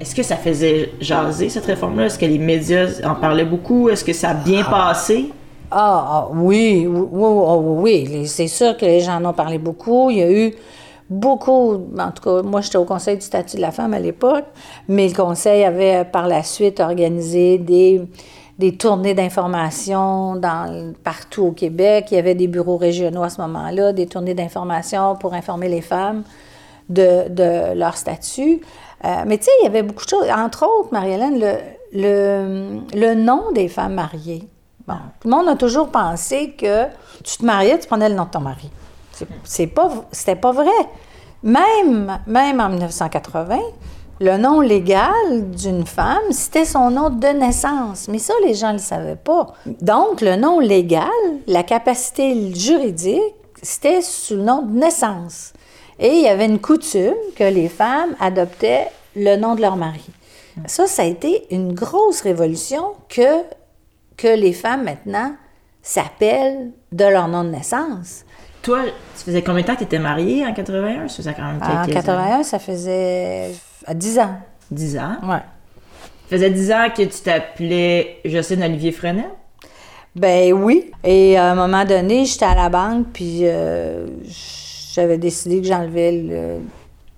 Est-ce 0.00 0.14
que 0.14 0.22
ça 0.22 0.36
faisait 0.36 0.92
jaser 1.00 1.48
cette 1.48 1.66
réforme-là? 1.66 2.06
Est-ce 2.06 2.18
que 2.18 2.24
les 2.24 2.38
médias 2.38 3.00
en 3.04 3.14
parlaient 3.14 3.44
beaucoup? 3.44 3.88
Est-ce 3.90 4.04
que 4.04 4.12
ça 4.12 4.30
a 4.30 4.34
bien 4.34 4.62
passé? 4.62 5.30
Ah, 5.72 6.26
ah 6.26 6.28
oui, 6.32 6.86
oui, 6.88 7.06
oui, 7.12 8.08
oui. 8.10 8.26
c'est 8.26 8.48
sûr 8.48 8.76
que 8.76 8.84
les 8.84 9.00
gens 9.00 9.16
en 9.22 9.24
ont 9.26 9.32
parlé 9.32 9.58
beaucoup. 9.58 10.10
Il 10.10 10.18
y 10.18 10.22
a 10.22 10.30
eu 10.30 10.54
beaucoup, 11.08 11.74
en 11.96 12.10
tout 12.10 12.22
cas, 12.24 12.42
moi 12.42 12.60
j'étais 12.60 12.76
au 12.78 12.84
Conseil 12.84 13.16
du 13.16 13.22
statut 13.22 13.56
de 13.56 13.60
la 13.62 13.70
femme 13.70 13.94
à 13.94 14.00
l'époque, 14.00 14.46
mais 14.88 15.06
le 15.06 15.14
Conseil 15.14 15.62
avait 15.64 16.04
par 16.04 16.26
la 16.26 16.42
suite 16.42 16.80
organisé 16.80 17.58
des, 17.58 18.02
des 18.58 18.76
tournées 18.76 19.14
d'information 19.14 20.40
partout 21.04 21.44
au 21.44 21.52
Québec. 21.52 22.08
Il 22.10 22.14
y 22.16 22.18
avait 22.18 22.34
des 22.34 22.48
bureaux 22.48 22.76
régionaux 22.76 23.22
à 23.22 23.30
ce 23.30 23.40
moment-là, 23.42 23.92
des 23.92 24.06
tournées 24.06 24.34
d'information 24.34 25.14
pour 25.16 25.34
informer 25.34 25.68
les 25.68 25.82
femmes 25.82 26.24
de, 26.88 27.28
de 27.28 27.74
leur 27.74 27.96
statut. 27.96 28.60
Euh, 29.04 29.22
mais 29.26 29.38
tu 29.38 29.44
sais, 29.44 29.50
il 29.62 29.64
y 29.64 29.68
avait 29.68 29.82
beaucoup 29.84 30.04
de 30.04 30.10
choses. 30.10 30.26
Entre 30.36 30.64
autres, 30.64 30.88
Marie-Hélène, 30.92 31.38
le, 31.38 31.54
le, 31.92 32.80
le 32.92 33.14
nom 33.14 33.52
des 33.52 33.68
femmes 33.68 33.94
mariées. 33.94 34.48
Tout 35.20 35.28
le 35.28 35.36
monde 35.36 35.48
a 35.48 35.56
toujours 35.56 35.88
pensé 35.88 36.52
que 36.52 36.86
tu 37.24 37.38
te 37.38 37.44
mariais, 37.44 37.78
tu 37.78 37.86
prenais 37.86 38.08
le 38.08 38.14
nom 38.14 38.24
de 38.24 38.30
ton 38.30 38.40
mari. 38.40 38.70
C'est 39.44 39.66
pas, 39.66 39.90
c'était 40.12 40.36
pas 40.36 40.52
vrai. 40.52 40.70
Même, 41.42 42.18
même 42.26 42.60
en 42.60 42.68
1980, 42.68 43.58
le 44.20 44.36
nom 44.36 44.60
légal 44.60 45.50
d'une 45.56 45.86
femme, 45.86 46.30
c'était 46.30 46.66
son 46.66 46.90
nom 46.90 47.08
de 47.08 47.26
naissance. 47.28 48.08
Mais 48.08 48.18
ça, 48.18 48.34
les 48.44 48.54
gens 48.54 48.68
ne 48.68 48.74
le 48.74 48.78
savaient 48.78 49.16
pas. 49.16 49.54
Donc, 49.66 50.20
le 50.20 50.36
nom 50.36 50.60
légal, 50.60 51.08
la 51.46 51.62
capacité 51.62 52.54
juridique, 52.54 53.20
c'était 53.62 54.02
sous 54.02 54.36
le 54.36 54.42
nom 54.42 54.62
de 54.62 54.78
naissance. 54.78 55.52
Et 55.98 56.08
il 56.08 56.22
y 56.22 56.28
avait 56.28 56.46
une 56.46 56.60
coutume 56.60 57.14
que 57.36 57.44
les 57.44 57.68
femmes 57.68 58.14
adoptaient 58.20 58.88
le 59.16 59.36
nom 59.36 59.54
de 59.54 59.62
leur 59.62 59.76
mari. 59.76 60.06
Ça, 60.66 60.86
ça 60.86 61.02
a 61.02 61.06
été 61.06 61.46
une 61.50 61.72
grosse 61.72 62.20
révolution 62.20 62.92
que 63.08 63.42
que 64.20 64.28
les 64.28 64.52
femmes 64.52 64.84
maintenant 64.84 65.34
s'appellent 65.82 66.72
de 66.92 67.04
leur 67.04 67.28
nom 67.28 67.44
de 67.44 67.50
naissance. 67.50 68.24
Toi, 68.62 68.82
tu 69.16 69.24
faisais 69.24 69.42
combien 69.42 69.62
de 69.62 69.66
temps 69.66 69.74
que 69.74 69.78
tu 69.78 69.84
étais 69.84 69.98
mariée 69.98 70.46
en 70.46 70.52
81? 70.52 71.08
Ça 71.08 71.16
faisait 71.16 71.34
quand 71.34 71.46
même 71.46 71.60
En 71.62 71.86
81, 71.86 72.42
ça 72.42 72.58
faisait 72.58 73.52
10 73.90 74.18
ans. 74.18 74.34
10 74.70 74.98
ans? 74.98 75.16
Ouais. 75.22 75.42
Ça 76.28 76.36
faisait 76.36 76.50
10 76.50 76.72
ans 76.72 76.86
que 76.94 77.02
tu 77.02 77.20
t'appelais 77.22 78.18
Jocelyne 78.26 78.64
Olivier 78.64 78.92
Frenet? 78.92 79.28
Ben 80.14 80.52
oui. 80.52 80.90
Et 81.02 81.38
à 81.38 81.52
un 81.52 81.54
moment 81.54 81.84
donné, 81.86 82.26
j'étais 82.26 82.44
à 82.44 82.54
la 82.54 82.68
banque, 82.68 83.06
puis 83.14 83.40
euh, 83.44 84.06
j'avais 84.92 85.16
décidé 85.16 85.62
que 85.62 85.66
j'enlevais 85.66 86.12
le, 86.12 86.58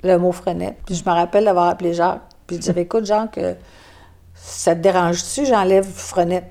le, 0.04 0.18
mot 0.18 0.30
Frenet. 0.30 0.76
Puis 0.86 0.94
je 0.94 1.04
me 1.04 1.12
rappelle 1.12 1.46
d'avoir 1.46 1.68
appelé 1.68 1.94
Jacques. 1.94 2.22
Puis 2.46 2.56
je 2.56 2.60
disais, 2.60 2.74
écoute, 2.82 3.06
Jacques, 3.06 3.40
ça 4.34 4.76
te 4.76 4.80
dérange-tu, 4.80 5.44
j'enlève 5.44 5.84
Frenet? 5.84 6.44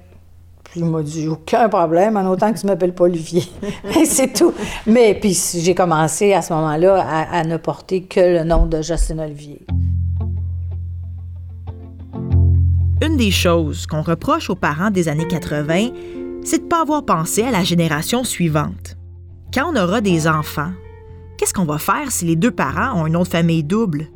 Il 0.75 0.85
m'a 0.85 1.03
dit 1.03 1.27
aucun 1.27 1.67
problème, 1.67 2.15
en 2.15 2.29
autant 2.29 2.53
que 2.53 2.59
tu 2.59 2.65
m'appelles 2.65 2.95
pas 2.95 3.03
Olivier. 3.03 3.43
c'est 4.05 4.31
tout. 4.31 4.53
Mais 4.87 5.17
puis 5.19 5.37
j'ai 5.57 5.75
commencé 5.75 6.33
à 6.33 6.41
ce 6.41 6.53
moment-là 6.53 7.03
à, 7.31 7.43
ne 7.43 7.57
porter 7.57 8.03
que 8.03 8.19
le 8.19 8.43
nom 8.45 8.67
de 8.67 8.81
Justine 8.81 9.19
Olivier. 9.19 9.65
Une 13.01 13.17
des 13.17 13.31
choses 13.31 13.85
qu'on 13.85 14.01
reproche 14.01 14.49
aux 14.49 14.55
parents 14.55 14.91
des 14.91 15.09
années 15.09 15.27
80, 15.27 15.89
c'est 16.43 16.59
de 16.59 16.63
ne 16.63 16.69
pas 16.69 16.81
avoir 16.83 17.03
pensé 17.03 17.43
à 17.43 17.51
la 17.51 17.63
génération 17.63 18.23
suivante. 18.23 18.95
Quand 19.53 19.73
on 19.73 19.75
aura 19.75 19.99
des 19.99 20.27
enfants, 20.27 20.71
qu'est-ce 21.37 21.53
qu'on 21.53 21.65
va 21.65 21.79
faire 21.79 22.11
si 22.11 22.25
les 22.25 22.37
deux 22.37 22.51
parents 22.51 23.01
ont 23.01 23.05
un 23.05 23.09
nom 23.09 23.23
de 23.23 23.27
famille 23.27 23.63
double? 23.63 24.07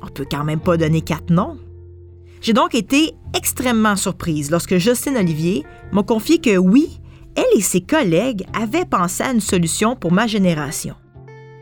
On 0.00 0.06
peut 0.06 0.26
quand 0.30 0.44
même 0.44 0.60
pas 0.60 0.76
donner 0.76 1.00
quatre 1.00 1.30
noms. 1.30 1.56
J'ai 2.44 2.52
donc 2.52 2.74
été 2.74 3.14
extrêmement 3.34 3.96
surprise 3.96 4.50
lorsque 4.50 4.76
Justine 4.76 5.16
Olivier 5.16 5.64
m'a 5.92 6.02
confié 6.02 6.42
que 6.42 6.58
oui, 6.58 7.00
elle 7.36 7.58
et 7.58 7.62
ses 7.62 7.80
collègues 7.80 8.44
avaient 8.52 8.84
pensé 8.84 9.24
à 9.24 9.32
une 9.32 9.40
solution 9.40 9.96
pour 9.96 10.12
ma 10.12 10.26
génération. 10.26 10.94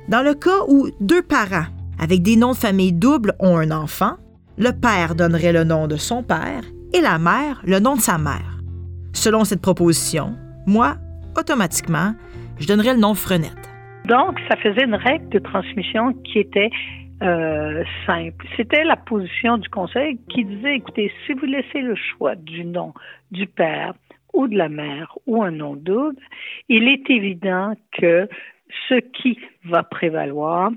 Dans 0.09 0.23
le 0.23 0.35
cas 0.35 0.65
où 0.67 0.89
deux 1.01 1.23
parents 1.23 1.67
avec 2.01 2.23
des 2.23 2.35
noms 2.35 2.51
de 2.51 2.57
famille 2.57 2.93
doubles 2.93 3.35
ont 3.39 3.59
un 3.59 3.71
enfant, 3.71 4.17
le 4.59 4.73
père 4.73 5.15
donnerait 5.15 5.53
le 5.53 5.62
nom 5.62 5.87
de 5.87 5.95
son 5.95 6.25
père 6.25 6.65
et 6.93 7.01
la 7.01 7.21
mère 7.21 7.62
le 7.65 7.79
nom 7.79 7.95
de 7.95 8.01
sa 8.01 8.19
mère. 8.19 8.59
Selon 9.12 9.45
cette 9.45 9.62
proposition, 9.62 10.35
moi, 10.67 10.97
automatiquement, 11.39 12.17
je 12.59 12.67
donnerais 12.67 12.95
le 12.95 13.01
nom 13.01 13.15
Frenette. 13.15 13.71
Donc, 14.09 14.37
ça 14.49 14.57
faisait 14.57 14.83
une 14.83 14.97
règle 14.97 15.29
de 15.29 15.39
transmission 15.39 16.12
qui 16.25 16.41
était 16.41 16.71
euh, 17.23 17.85
simple. 18.07 18.47
C'était 18.57 18.85
la 18.85 18.97
position 18.97 19.59
du 19.59 19.69
conseil 19.69 20.19
qui 20.29 20.45
disait, 20.45 20.76
écoutez, 20.76 21.12
si 21.25 21.33
vous 21.35 21.47
laissez 21.47 21.81
le 21.81 21.95
choix 21.95 22.35
du 22.35 22.64
nom 22.64 22.93
du 23.31 23.47
père 23.47 23.95
ou 24.33 24.49
de 24.49 24.57
la 24.57 24.69
mère 24.69 25.17
ou 25.26 25.43
un 25.43 25.50
nom 25.50 25.76
double, 25.76 26.21
il 26.69 26.88
est 26.88 27.09
évident 27.11 27.75
que 27.93 28.29
ce 28.88 28.95
qui 28.95 29.38
va 29.64 29.83
prévaloir, 29.83 30.71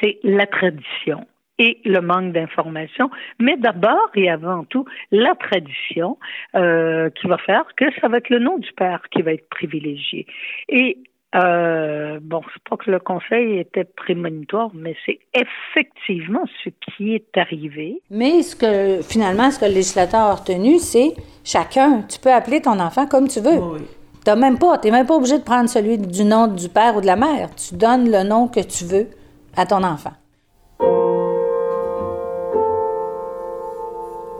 c'est 0.00 0.18
la 0.24 0.46
tradition 0.46 1.26
et 1.58 1.78
le 1.84 2.00
manque 2.00 2.32
d'information, 2.32 3.10
mais 3.38 3.56
d'abord 3.56 4.10
et 4.14 4.30
avant 4.30 4.64
tout 4.64 4.86
la 5.12 5.34
tradition 5.34 6.18
euh, 6.56 7.10
qui 7.10 7.28
va 7.28 7.36
faire 7.36 7.64
que 7.76 7.84
ça 8.00 8.08
va 8.08 8.16
être 8.16 8.30
le 8.30 8.38
nom 8.38 8.58
du 8.58 8.72
père 8.72 9.02
qui 9.10 9.20
va 9.20 9.34
être 9.34 9.48
privilégié. 9.50 10.26
Et 10.70 10.98
euh, 11.36 12.18
bon, 12.20 12.40
c'est 12.52 12.62
pas 12.68 12.76
que 12.76 12.90
le 12.90 12.98
conseil 12.98 13.58
était 13.58 13.84
prémonitoire, 13.84 14.70
mais 14.74 14.96
c'est 15.06 15.20
effectivement 15.32 16.42
ce 16.64 16.70
qui 16.70 17.14
est 17.14 17.36
arrivé. 17.36 18.02
Mais 18.10 18.42
ce 18.42 18.56
que 18.56 19.00
finalement, 19.02 19.50
ce 19.50 19.60
que 19.60 19.66
le 19.66 19.72
législateur 19.72 20.20
a 20.20 20.34
retenu, 20.34 20.78
c'est 20.78 21.14
chacun, 21.44 22.02
tu 22.02 22.18
peux 22.18 22.32
appeler 22.32 22.60
ton 22.60 22.80
enfant 22.80 23.06
comme 23.06 23.28
tu 23.28 23.40
veux. 23.40 23.58
Oui. 23.58 23.80
T'as 24.24 24.36
même 24.36 24.58
pas, 24.58 24.76
t'es 24.78 24.90
même 24.90 25.06
pas 25.06 25.16
obligé 25.16 25.38
de 25.38 25.44
prendre 25.44 25.68
celui 25.68 25.98
du 25.98 26.24
nom 26.24 26.46
du 26.48 26.68
père 26.68 26.96
ou 26.96 27.00
de 27.00 27.06
la 27.06 27.16
mère. 27.16 27.48
Tu 27.54 27.74
donnes 27.74 28.10
le 28.10 28.22
nom 28.22 28.48
que 28.48 28.60
tu 28.60 28.84
veux 28.84 29.08
à 29.56 29.66
ton 29.66 29.82
enfant. 29.82 30.12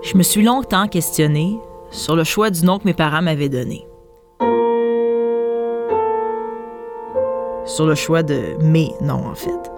Je 0.02 0.16
me 0.16 0.22
suis 0.22 0.42
longtemps 0.42 0.88
questionné 0.88 1.56
sur 1.90 2.16
le 2.16 2.24
choix 2.24 2.50
du 2.50 2.64
nom 2.64 2.78
que 2.78 2.84
mes 2.84 2.94
parents 2.94 3.22
m'avaient 3.22 3.48
donné. 3.48 3.84
Sur 7.76 7.86
le 7.86 7.94
choix 7.94 8.24
de 8.24 8.56
mes 8.60 8.92
noms, 9.00 9.28
en 9.28 9.34
fait. 9.36 9.72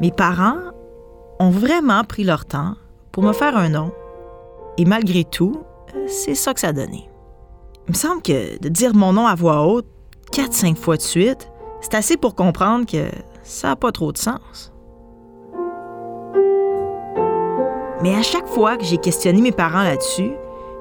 Mes 0.00 0.10
parents 0.10 0.56
ont 1.38 1.50
vraiment 1.50 2.04
pris 2.04 2.24
leur 2.24 2.46
temps 2.46 2.74
pour 3.12 3.22
me 3.22 3.34
faire 3.34 3.54
un 3.54 3.68
nom. 3.68 3.92
Et 4.78 4.86
malgré 4.86 5.24
tout, 5.24 5.58
c'est 6.06 6.34
ça 6.34 6.54
que 6.54 6.60
ça 6.60 6.68
a 6.68 6.72
donné. 6.72 7.10
Il 7.86 7.90
me 7.90 7.96
semble 7.96 8.22
que 8.22 8.58
de 8.58 8.68
dire 8.70 8.94
mon 8.94 9.12
nom 9.12 9.26
à 9.26 9.34
voix 9.34 9.66
haute, 9.66 9.84
4-5 10.32 10.76
fois 10.76 10.96
de 10.96 11.02
suite, 11.02 11.50
c'est 11.82 11.94
assez 11.94 12.16
pour 12.16 12.34
comprendre 12.34 12.86
que 12.86 13.10
ça 13.42 13.68
n'a 13.68 13.76
pas 13.76 13.92
trop 13.92 14.10
de 14.10 14.18
sens. 14.18 14.72
Mais 18.02 18.14
à 18.14 18.22
chaque 18.22 18.46
fois 18.46 18.78
que 18.78 18.84
j'ai 18.84 18.96
questionné 18.96 19.42
mes 19.42 19.52
parents 19.52 19.82
là-dessus, 19.82 20.32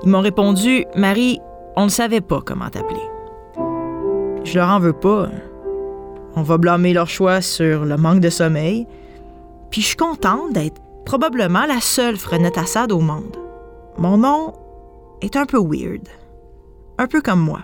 ils 0.03 0.09
m'ont 0.09 0.21
répondu 0.21 0.85
Marie, 0.95 1.41
on 1.75 1.83
ne 1.83 1.89
savait 1.89 2.21
pas 2.21 2.39
comment 2.45 2.69
t'appeler. 2.69 3.03
Je 4.45 4.57
leur 4.57 4.69
en 4.69 4.79
veux 4.79 4.93
pas. 4.93 5.27
On 6.35 6.41
va 6.41 6.57
blâmer 6.57 6.93
leur 6.93 7.09
choix 7.09 7.41
sur 7.41 7.85
le 7.85 7.97
manque 7.97 8.19
de 8.19 8.29
sommeil. 8.29 8.87
Puis 9.71 9.81
je 9.81 9.87
suis 9.87 9.95
contente 9.95 10.53
d'être 10.53 10.81
probablement 11.05 11.65
la 11.65 11.81
seule 11.81 12.17
Frenette 12.17 12.57
Assad 12.57 12.91
au 12.91 12.99
monde. 12.99 13.37
Mon 13.97 14.17
nom 14.17 14.53
est 15.21 15.35
un 15.35 15.45
peu 15.45 15.57
weird. 15.57 16.07
Un 16.97 17.07
peu 17.07 17.21
comme 17.21 17.41
moi. 17.41 17.61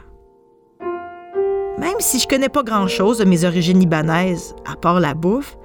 Même 1.79 1.99
si 1.99 2.19
je 2.19 2.27
connais 2.27 2.49
pas 2.49 2.63
grand-chose 2.63 3.17
de 3.17 3.25
mes 3.25 3.43
origines 3.43 3.79
libanaises, 3.79 4.55
à 4.65 4.75
part 4.75 4.99
la 4.99 5.13
bouffe, 5.13 5.57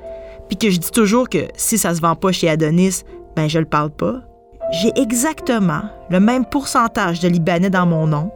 puis 0.49 0.57
que 0.57 0.71
je 0.71 0.79
dis 0.79 0.91
toujours 0.91 1.29
que 1.29 1.47
si 1.55 1.79
ça 1.79 1.95
se 1.95 2.01
vend 2.01 2.17
pas 2.17 2.33
chez 2.33 2.49
Adonis, 2.49 3.03
ben 3.37 3.49
je 3.49 3.61
le 3.61 3.65
parle 3.65 3.91
pas, 3.91 4.21
j'ai 4.71 4.93
exactement 4.97 5.83
le 6.11 6.21
même 6.21 6.45
pourcentage 6.45 7.21
de 7.21 7.29
Libanais 7.29 7.71
dans 7.71 7.87
mon 7.87 8.07
nom 8.07 8.31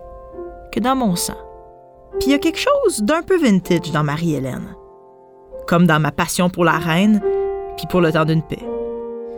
que 0.72 0.80
dans 0.80 0.96
mon 0.96 1.14
sang. 1.16 1.36
Puis 2.18 2.28
il 2.28 2.30
y 2.30 2.34
a 2.34 2.38
quelque 2.38 2.58
chose 2.58 3.02
d'un 3.02 3.22
peu 3.22 3.38
vintage 3.38 3.90
dans 3.92 4.04
Marie-Hélène, 4.04 4.74
comme 5.66 5.86
dans 5.86 6.00
ma 6.00 6.12
passion 6.12 6.48
pour 6.48 6.64
la 6.64 6.78
reine, 6.78 7.20
puis 7.76 7.86
pour 7.88 8.00
le 8.00 8.12
temps 8.12 8.24
d'une 8.24 8.42
paix. 8.42 8.64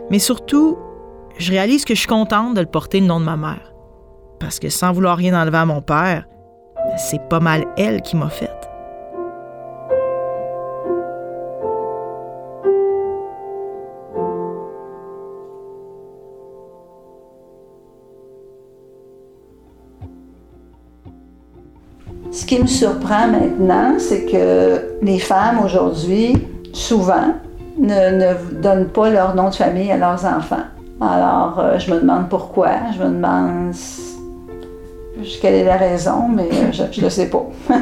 Mais 0.09 0.19
surtout, 0.19 0.77
je 1.37 1.51
réalise 1.51 1.85
que 1.85 1.93
je 1.95 1.99
suis 1.99 2.07
contente 2.07 2.53
de 2.53 2.61
le 2.61 2.67
porter 2.67 2.99
le 2.99 3.07
nom 3.07 3.19
de 3.19 3.25
ma 3.25 3.37
mère, 3.37 3.73
parce 4.39 4.59
que 4.59 4.69
sans 4.69 4.91
vouloir 4.91 5.17
rien 5.17 5.39
enlever 5.39 5.57
à 5.57 5.65
mon 5.65 5.81
père, 5.81 6.25
c'est 6.97 7.27
pas 7.29 7.39
mal 7.39 7.65
elle 7.77 8.01
qui 8.01 8.15
m'a 8.15 8.29
faite. 8.29 8.56
Qui 22.47 22.59
me 22.59 22.65
surprend 22.67 23.27
maintenant, 23.27 23.95
c'est 23.99 24.25
que 24.25 24.95
les 25.01 25.19
femmes 25.19 25.59
aujourd'hui, 25.63 26.33
souvent, 26.73 27.35
ne, 27.77 28.17
ne 28.17 28.61
donnent 28.61 28.87
pas 28.87 29.09
leur 29.09 29.35
nom 29.35 29.49
de 29.49 29.55
famille 29.55 29.91
à 29.91 29.97
leurs 29.97 30.25
enfants. 30.25 30.63
Alors, 30.99 31.59
euh, 31.59 31.77
je 31.77 31.93
me 31.93 31.99
demande 31.99 32.29
pourquoi. 32.29 32.69
Je 32.97 33.03
me 33.03 33.09
demande 33.09 33.73
quelle 35.41 35.53
est 35.53 35.65
la 35.65 35.77
raison, 35.77 36.27
mais 36.27 36.49
euh, 36.51 36.71
je 36.71 36.83
ne 36.83 37.05
le 37.05 37.09
sais 37.09 37.29
pas. 37.29 37.45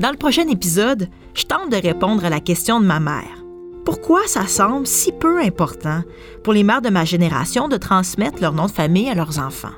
Dans 0.00 0.10
le 0.10 0.16
prochain 0.16 0.46
épisode, 0.48 1.08
je 1.34 1.44
tente 1.44 1.70
de 1.70 1.76
répondre 1.76 2.24
à 2.24 2.30
la 2.30 2.40
question 2.40 2.80
de 2.80 2.86
ma 2.86 3.00
mère. 3.00 3.44
Pourquoi 3.84 4.20
ça 4.26 4.46
semble 4.46 4.86
si 4.86 5.12
peu 5.12 5.40
important 5.40 6.00
pour 6.42 6.52
les 6.52 6.64
mères 6.64 6.82
de 6.82 6.90
ma 6.90 7.04
génération 7.04 7.68
de 7.68 7.76
transmettre 7.76 8.40
leur 8.40 8.52
nom 8.52 8.66
de 8.66 8.70
famille 8.70 9.08
à 9.08 9.14
leurs 9.14 9.38
enfants? 9.38 9.68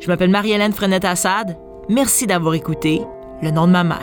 Je 0.00 0.08
m'appelle 0.08 0.30
Marie-Hélène 0.30 0.72
Frenette-Assad. 0.72 1.56
Merci 1.90 2.26
d'avoir 2.26 2.54
écouté 2.54 3.02
Le 3.42 3.50
nom 3.50 3.66
de 3.66 3.72
ma 3.72 3.84
mère. 3.84 3.98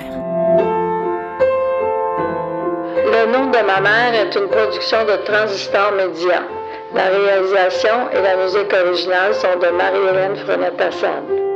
Le 3.06 3.32
nom 3.32 3.48
de 3.48 3.66
ma 3.66 3.82
mère 3.82 4.14
est 4.14 4.36
une 4.36 4.48
production 4.48 5.06
de 5.06 5.26
Transistor 5.26 5.94
Média. 5.94 6.44
La 6.94 7.06
réalisation 7.06 8.12
et 8.12 8.22
la 8.22 8.44
musique 8.44 8.72
originale 8.74 9.34
sont 9.34 9.60
de 9.60 9.76
Marie-Hélène 9.76 10.36
Frenette-Assad. 10.36 11.47